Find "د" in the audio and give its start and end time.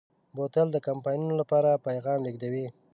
0.73-0.77